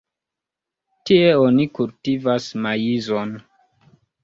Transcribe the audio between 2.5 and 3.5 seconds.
maizon.